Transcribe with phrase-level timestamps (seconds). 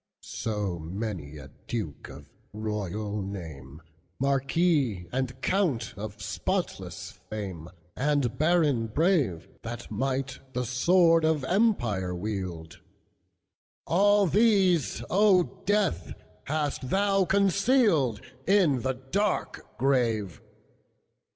[0.23, 3.83] So many a duke of royal name,
[4.17, 12.15] Marquis and count of spotless fame, And baron brave, That might the sword of empire
[12.15, 12.79] wield,
[13.85, 16.15] All these, O Death,
[16.45, 20.41] hast thou concealedIn the dark grave!